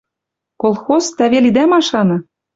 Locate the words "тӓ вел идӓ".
1.17-1.63